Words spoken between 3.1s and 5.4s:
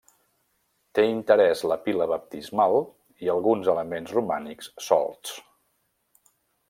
i alguns elements romànics solts.